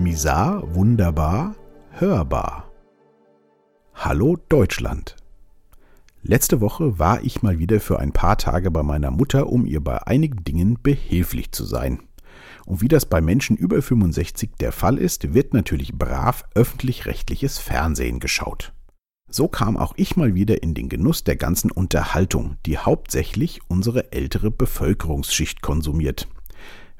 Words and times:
Misar, 0.00 0.74
wunderbar, 0.74 1.54
hörbar. 1.90 2.72
Hallo 3.94 4.38
Deutschland. 4.48 5.14
Letzte 6.22 6.62
Woche 6.62 6.98
war 6.98 7.22
ich 7.22 7.42
mal 7.42 7.58
wieder 7.58 7.80
für 7.80 7.98
ein 7.98 8.12
paar 8.12 8.38
Tage 8.38 8.70
bei 8.70 8.82
meiner 8.82 9.10
Mutter, 9.10 9.48
um 9.48 9.66
ihr 9.66 9.84
bei 9.84 10.06
einigen 10.06 10.42
Dingen 10.42 10.78
behilflich 10.82 11.52
zu 11.52 11.66
sein. 11.66 12.00
Und 12.64 12.80
wie 12.80 12.88
das 12.88 13.04
bei 13.04 13.20
Menschen 13.20 13.58
über 13.58 13.82
65 13.82 14.52
der 14.58 14.72
Fall 14.72 14.96
ist, 14.96 15.34
wird 15.34 15.52
natürlich 15.52 15.92
brav 15.92 16.44
öffentlich-rechtliches 16.54 17.58
Fernsehen 17.58 18.20
geschaut. 18.20 18.72
So 19.28 19.48
kam 19.48 19.76
auch 19.76 19.92
ich 19.96 20.16
mal 20.16 20.34
wieder 20.34 20.62
in 20.62 20.72
den 20.72 20.88
Genuss 20.88 21.24
der 21.24 21.36
ganzen 21.36 21.70
Unterhaltung, 21.70 22.56
die 22.64 22.78
hauptsächlich 22.78 23.60
unsere 23.68 24.12
ältere 24.12 24.50
Bevölkerungsschicht 24.50 25.60
konsumiert. 25.60 26.26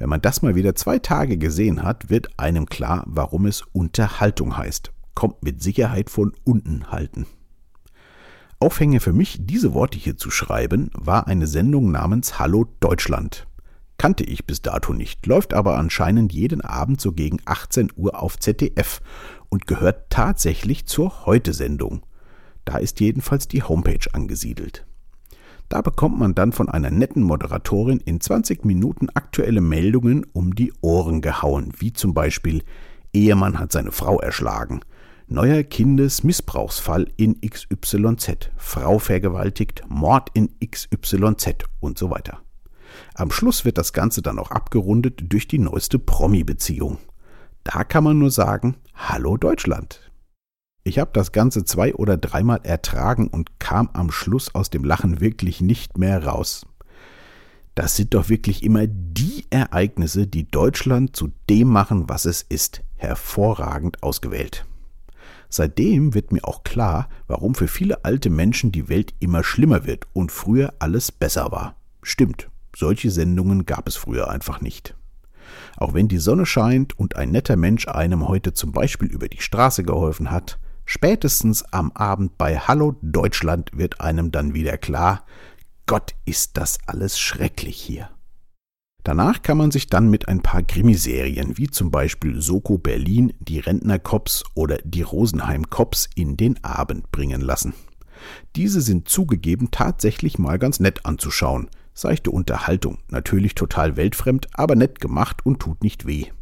Wenn 0.00 0.08
man 0.08 0.22
das 0.22 0.40
mal 0.40 0.54
wieder 0.54 0.74
zwei 0.74 0.98
Tage 0.98 1.36
gesehen 1.36 1.82
hat, 1.82 2.08
wird 2.08 2.30
einem 2.38 2.64
klar, 2.64 3.04
warum 3.06 3.44
es 3.44 3.62
Unterhaltung 3.72 4.56
heißt. 4.56 4.92
Kommt 5.14 5.42
mit 5.44 5.62
Sicherheit 5.62 6.08
von 6.08 6.32
unten 6.42 6.90
halten. 6.90 7.26
Aufhänger 8.60 9.00
für 9.00 9.12
mich, 9.12 9.36
diese 9.42 9.74
Worte 9.74 9.98
hier 9.98 10.16
zu 10.16 10.30
schreiben, 10.30 10.90
war 10.94 11.26
eine 11.26 11.46
Sendung 11.46 11.90
namens 11.90 12.38
Hallo 12.38 12.64
Deutschland. 12.80 13.46
Kannte 13.98 14.24
ich 14.24 14.46
bis 14.46 14.62
dato 14.62 14.94
nicht, 14.94 15.26
läuft 15.26 15.52
aber 15.52 15.76
anscheinend 15.76 16.32
jeden 16.32 16.62
Abend 16.62 16.98
so 16.98 17.12
gegen 17.12 17.38
18 17.44 17.90
Uhr 17.94 18.22
auf 18.22 18.38
ZDF 18.38 19.02
und 19.50 19.66
gehört 19.66 20.08
tatsächlich 20.08 20.86
zur 20.86 21.26
Heute-Sendung. 21.26 22.06
Da 22.64 22.78
ist 22.78 23.00
jedenfalls 23.00 23.48
die 23.48 23.62
Homepage 23.62 24.08
angesiedelt. 24.14 24.86
Da 25.70 25.82
bekommt 25.82 26.18
man 26.18 26.34
dann 26.34 26.50
von 26.50 26.68
einer 26.68 26.90
netten 26.90 27.22
Moderatorin 27.22 28.00
in 28.00 28.20
20 28.20 28.64
Minuten 28.64 29.08
aktuelle 29.14 29.60
Meldungen 29.60 30.26
um 30.32 30.56
die 30.56 30.72
Ohren 30.80 31.20
gehauen, 31.20 31.72
wie 31.78 31.92
zum 31.92 32.12
Beispiel 32.12 32.64
Ehemann 33.12 33.60
hat 33.60 33.70
seine 33.70 33.92
Frau 33.92 34.18
erschlagen, 34.18 34.80
neuer 35.28 35.62
Kindesmissbrauchsfall 35.62 37.06
in 37.16 37.40
XYZ, 37.40 38.50
Frau 38.56 38.98
vergewaltigt, 38.98 39.84
Mord 39.88 40.30
in 40.34 40.50
XYZ 40.58 41.64
und 41.78 41.98
so 41.98 42.10
weiter. 42.10 42.40
Am 43.14 43.30
Schluss 43.30 43.64
wird 43.64 43.78
das 43.78 43.92
Ganze 43.92 44.22
dann 44.22 44.40
auch 44.40 44.50
abgerundet 44.50 45.32
durch 45.32 45.46
die 45.46 45.60
neueste 45.60 46.00
Promi-Beziehung. 46.00 46.98
Da 47.62 47.84
kann 47.84 48.02
man 48.02 48.18
nur 48.18 48.32
sagen, 48.32 48.74
Hallo 48.96 49.36
Deutschland. 49.36 50.09
Ich 50.82 50.98
habe 50.98 51.10
das 51.12 51.32
Ganze 51.32 51.64
zwei 51.64 51.94
oder 51.94 52.16
dreimal 52.16 52.60
ertragen 52.62 53.28
und 53.28 53.60
kam 53.60 53.90
am 53.92 54.10
Schluss 54.10 54.54
aus 54.54 54.70
dem 54.70 54.82
Lachen 54.82 55.20
wirklich 55.20 55.60
nicht 55.60 55.98
mehr 55.98 56.24
raus. 56.24 56.66
Das 57.74 57.96
sind 57.96 58.14
doch 58.14 58.28
wirklich 58.28 58.62
immer 58.62 58.86
die 58.86 59.44
Ereignisse, 59.50 60.26
die 60.26 60.50
Deutschland 60.50 61.14
zu 61.14 61.30
dem 61.48 61.68
machen, 61.68 62.08
was 62.08 62.24
es 62.24 62.42
ist. 62.42 62.82
Hervorragend 62.96 64.02
ausgewählt. 64.02 64.66
Seitdem 65.48 66.14
wird 66.14 66.32
mir 66.32 66.44
auch 66.44 66.62
klar, 66.64 67.08
warum 67.26 67.54
für 67.54 67.68
viele 67.68 68.04
alte 68.04 68.30
Menschen 68.30 68.72
die 68.72 68.88
Welt 68.88 69.14
immer 69.20 69.42
schlimmer 69.42 69.84
wird 69.84 70.06
und 70.12 70.32
früher 70.32 70.74
alles 70.78 71.10
besser 71.12 71.50
war. 71.50 71.76
Stimmt, 72.02 72.48
solche 72.76 73.10
Sendungen 73.10 73.66
gab 73.66 73.88
es 73.88 73.96
früher 73.96 74.30
einfach 74.30 74.60
nicht. 74.60 74.94
Auch 75.76 75.92
wenn 75.92 76.08
die 76.08 76.18
Sonne 76.18 76.46
scheint 76.46 76.98
und 76.98 77.16
ein 77.16 77.30
netter 77.30 77.56
Mensch 77.56 77.88
einem 77.88 78.28
heute 78.28 78.52
zum 78.52 78.72
Beispiel 78.72 79.08
über 79.08 79.28
die 79.28 79.40
Straße 79.40 79.82
geholfen 79.82 80.30
hat, 80.30 80.58
Spätestens 80.92 81.62
am 81.70 81.92
Abend 81.92 82.36
bei 82.36 82.58
Hallo 82.58 82.96
Deutschland 83.00 83.70
wird 83.72 84.00
einem 84.00 84.32
dann 84.32 84.54
wieder 84.54 84.76
klar, 84.76 85.24
Gott 85.86 86.16
ist 86.24 86.56
das 86.56 86.80
alles 86.84 87.16
schrecklich 87.16 87.76
hier. 87.76 88.10
Danach 89.04 89.42
kann 89.42 89.56
man 89.56 89.70
sich 89.70 89.86
dann 89.86 90.10
mit 90.10 90.26
ein 90.26 90.42
paar 90.42 90.64
Krimiserien 90.64 91.56
wie 91.56 91.68
zum 91.68 91.92
Beispiel 91.92 92.42
Soko 92.42 92.76
Berlin, 92.76 93.32
die 93.38 93.60
Rentnerkops 93.60 94.42
oder 94.56 94.78
die 94.82 95.02
Rosenheim 95.02 95.70
Cops 95.70 96.10
in 96.16 96.36
den 96.36 96.62
Abend 96.64 97.12
bringen 97.12 97.40
lassen. 97.40 97.72
Diese 98.56 98.80
sind 98.80 99.08
zugegeben 99.08 99.70
tatsächlich 99.70 100.40
mal 100.40 100.58
ganz 100.58 100.80
nett 100.80 101.06
anzuschauen. 101.06 101.70
Seichte 101.94 102.32
Unterhaltung, 102.32 102.98
natürlich 103.06 103.54
total 103.54 103.96
weltfremd, 103.96 104.48
aber 104.54 104.74
nett 104.74 105.00
gemacht 105.00 105.46
und 105.46 105.60
tut 105.60 105.84
nicht 105.84 106.08
weh. 106.08 106.32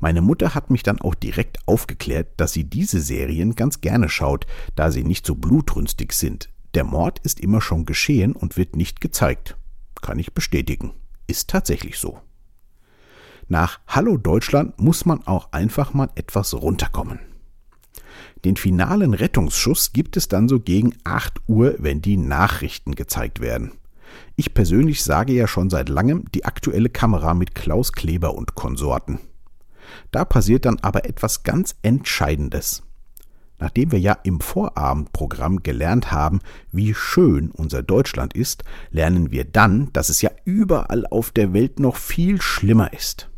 Meine 0.00 0.22
Mutter 0.22 0.54
hat 0.54 0.70
mich 0.70 0.82
dann 0.82 1.00
auch 1.00 1.14
direkt 1.14 1.58
aufgeklärt, 1.66 2.28
dass 2.36 2.52
sie 2.52 2.64
diese 2.64 3.00
Serien 3.00 3.54
ganz 3.54 3.80
gerne 3.80 4.08
schaut, 4.08 4.46
da 4.74 4.90
sie 4.90 5.04
nicht 5.04 5.26
so 5.26 5.34
blutrünstig 5.34 6.12
sind. 6.12 6.50
Der 6.74 6.84
Mord 6.84 7.18
ist 7.20 7.40
immer 7.40 7.60
schon 7.60 7.86
geschehen 7.86 8.32
und 8.32 8.56
wird 8.56 8.76
nicht 8.76 9.00
gezeigt. 9.00 9.56
Kann 10.02 10.18
ich 10.18 10.34
bestätigen. 10.34 10.92
Ist 11.26 11.48
tatsächlich 11.48 11.98
so. 11.98 12.20
Nach 13.48 13.80
Hallo 13.86 14.16
Deutschland 14.16 14.80
muss 14.80 15.06
man 15.06 15.26
auch 15.26 15.52
einfach 15.52 15.94
mal 15.94 16.10
etwas 16.16 16.52
runterkommen. 16.52 17.20
Den 18.44 18.56
finalen 18.56 19.14
Rettungsschuss 19.14 19.92
gibt 19.92 20.16
es 20.16 20.28
dann 20.28 20.48
so 20.48 20.60
gegen 20.60 20.94
8 21.04 21.40
Uhr, 21.48 21.76
wenn 21.78 22.02
die 22.02 22.16
Nachrichten 22.16 22.94
gezeigt 22.94 23.40
werden. 23.40 23.72
Ich 24.36 24.52
persönlich 24.52 25.02
sage 25.02 25.32
ja 25.32 25.46
schon 25.46 25.70
seit 25.70 25.88
langem 25.88 26.24
die 26.32 26.44
aktuelle 26.44 26.88
Kamera 26.88 27.34
mit 27.34 27.54
Klaus 27.54 27.92
Kleber 27.92 28.34
und 28.34 28.54
Konsorten. 28.54 29.18
Da 30.10 30.24
passiert 30.24 30.64
dann 30.64 30.78
aber 30.80 31.04
etwas 31.04 31.42
ganz 31.42 31.76
Entscheidendes. 31.82 32.82
Nachdem 33.58 33.90
wir 33.90 33.98
ja 33.98 34.12
im 34.22 34.40
Vorabendprogramm 34.40 35.62
gelernt 35.62 36.12
haben, 36.12 36.40
wie 36.72 36.94
schön 36.94 37.50
unser 37.50 37.82
Deutschland 37.82 38.34
ist, 38.34 38.64
lernen 38.90 39.30
wir 39.30 39.44
dann, 39.44 39.90
dass 39.92 40.10
es 40.10 40.20
ja 40.20 40.30
überall 40.44 41.06
auf 41.06 41.30
der 41.30 41.54
Welt 41.54 41.80
noch 41.80 41.96
viel 41.96 42.40
schlimmer 42.42 42.92
ist. 42.92 43.30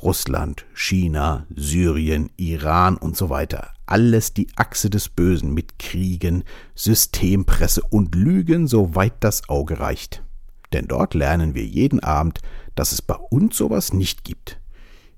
Russland, 0.00 0.64
China, 0.74 1.46
Syrien, 1.54 2.30
Iran 2.36 2.96
und 2.96 3.16
so 3.16 3.30
weiter. 3.30 3.70
Alles 3.86 4.32
die 4.32 4.48
Achse 4.56 4.90
des 4.90 5.08
Bösen 5.08 5.54
mit 5.54 5.78
Kriegen, 5.78 6.44
Systempresse 6.74 7.82
und 7.90 8.14
Lügen, 8.14 8.66
soweit 8.66 9.14
das 9.20 9.48
Auge 9.48 9.80
reicht. 9.80 10.22
Denn 10.72 10.86
dort 10.86 11.14
lernen 11.14 11.54
wir 11.54 11.64
jeden 11.64 12.00
Abend, 12.00 12.40
dass 12.74 12.92
es 12.92 13.02
bei 13.02 13.14
uns 13.14 13.56
sowas 13.56 13.92
nicht 13.92 14.24
gibt. 14.24 14.61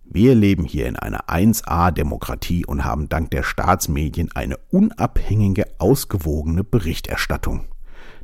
Wir 0.06 0.34
leben 0.34 0.64
hier 0.64 0.86
in 0.86 0.96
einer 0.96 1.28
1a-Demokratie 1.28 2.66
und 2.66 2.84
haben 2.84 3.08
dank 3.08 3.30
der 3.30 3.42
Staatsmedien 3.42 4.30
eine 4.32 4.58
unabhängige, 4.70 5.66
ausgewogene 5.78 6.62
Berichterstattung. 6.62 7.64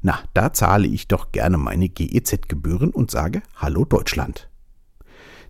Na, 0.02 0.20
da 0.34 0.52
zahle 0.52 0.86
ich 0.86 1.08
doch 1.08 1.32
gerne 1.32 1.56
meine 1.58 1.88
GEZ-Gebühren 1.88 2.90
und 2.90 3.10
sage 3.10 3.42
Hallo 3.56 3.84
Deutschland. 3.84 4.48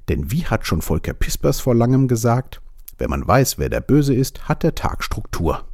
Denn 0.09 0.31
wie 0.31 0.47
hat 0.47 0.67
schon 0.67 0.83
Volker 0.83 1.15
Pispers 1.15 1.61
vor 1.61 1.75
langem 1.75 2.09
gesagt, 2.09 2.63
wenn 2.97 3.11
man 3.11 3.27
weiß, 3.27 3.59
wer 3.59 3.69
der 3.69 3.81
Böse 3.81 4.15
ist, 4.15 4.49
hat 4.49 4.63
der 4.63 4.75
Tag 4.75 5.03
Struktur. 5.03 5.65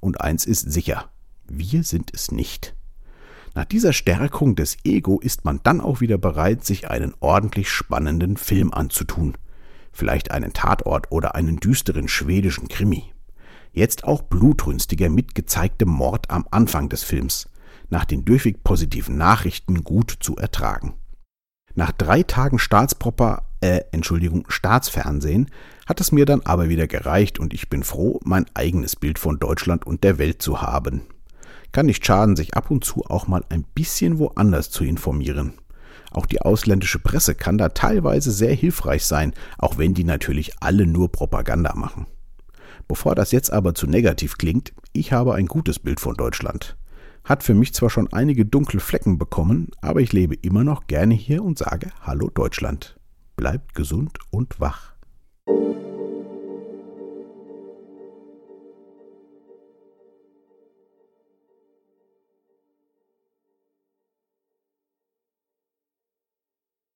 Und 0.00 0.20
eins 0.20 0.44
ist 0.44 0.70
sicher, 0.70 1.10
wir 1.48 1.82
sind 1.82 2.12
es 2.14 2.30
nicht. 2.30 2.76
Nach 3.54 3.64
dieser 3.64 3.92
Stärkung 3.92 4.54
des 4.54 4.76
Ego 4.84 5.18
ist 5.18 5.44
man 5.44 5.60
dann 5.62 5.80
auch 5.80 6.00
wieder 6.00 6.18
bereit, 6.18 6.64
sich 6.64 6.90
einen 6.90 7.14
ordentlich 7.20 7.70
spannenden 7.70 8.36
Film 8.36 8.72
anzutun– 8.72 9.34
vielleicht 9.98 10.30
einen 10.30 10.52
Tatort 10.52 11.10
oder 11.10 11.34
einen 11.34 11.56
düsteren 11.58 12.08
schwedischen 12.08 12.68
Krimi. 12.68 13.12
Jetzt 13.72 14.04
auch 14.04 14.22
blutrünstiger 14.22 15.10
mit 15.10 15.34
gezeigtem 15.34 15.88
Mord 15.88 16.30
am 16.30 16.46
Anfang 16.50 16.88
des 16.88 17.02
Films, 17.02 17.48
nach 17.90 18.04
den 18.04 18.24
durchweg 18.24 18.64
positiven 18.64 19.16
Nachrichten 19.16 19.84
gut 19.84 20.14
zu 20.20 20.36
ertragen. 20.36 20.94
Nach 21.74 21.92
drei 21.92 22.22
Tagen 22.22 22.58
Staatsproper, 22.58 23.42
äh, 23.60 23.80
Entschuldigung, 23.92 24.44
Staatsfernsehen 24.48 25.50
hat 25.86 26.00
es 26.00 26.12
mir 26.12 26.24
dann 26.24 26.42
aber 26.42 26.68
wieder 26.68 26.86
gereicht 26.86 27.38
und 27.38 27.52
ich 27.52 27.68
bin 27.68 27.82
froh, 27.82 28.20
mein 28.24 28.46
eigenes 28.54 28.96
Bild 28.96 29.18
von 29.18 29.38
Deutschland 29.38 29.86
und 29.86 30.04
der 30.04 30.18
Welt 30.18 30.42
zu 30.42 30.62
haben. 30.62 31.02
Kann 31.72 31.86
nicht 31.86 32.04
schaden, 32.04 32.36
sich 32.36 32.54
ab 32.54 32.70
und 32.70 32.84
zu 32.84 33.04
auch 33.06 33.28
mal 33.28 33.44
ein 33.48 33.64
bisschen 33.74 34.18
woanders 34.18 34.70
zu 34.70 34.84
informieren. 34.84 35.54
Auch 36.10 36.26
die 36.26 36.40
ausländische 36.40 36.98
Presse 36.98 37.34
kann 37.34 37.58
da 37.58 37.70
teilweise 37.70 38.32
sehr 38.32 38.54
hilfreich 38.54 39.04
sein, 39.04 39.32
auch 39.58 39.78
wenn 39.78 39.94
die 39.94 40.04
natürlich 40.04 40.52
alle 40.60 40.86
nur 40.86 41.12
Propaganda 41.12 41.74
machen. 41.74 42.06
Bevor 42.86 43.14
das 43.14 43.32
jetzt 43.32 43.52
aber 43.52 43.74
zu 43.74 43.86
negativ 43.86 44.38
klingt, 44.38 44.72
ich 44.92 45.12
habe 45.12 45.34
ein 45.34 45.46
gutes 45.46 45.78
Bild 45.78 46.00
von 46.00 46.14
Deutschland. 46.14 46.76
Hat 47.24 47.42
für 47.42 47.54
mich 47.54 47.74
zwar 47.74 47.90
schon 47.90 48.10
einige 48.12 48.46
dunkle 48.46 48.80
Flecken 48.80 49.18
bekommen, 49.18 49.68
aber 49.82 50.00
ich 50.00 50.12
lebe 50.12 50.34
immer 50.34 50.64
noch 50.64 50.86
gerne 50.86 51.14
hier 51.14 51.44
und 51.44 51.58
sage 51.58 51.90
Hallo 52.00 52.30
Deutschland. 52.32 52.98
Bleibt 53.36 53.74
gesund 53.74 54.18
und 54.30 54.58
wach. 54.60 54.97